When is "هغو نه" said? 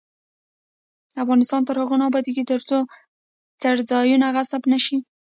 1.81-2.05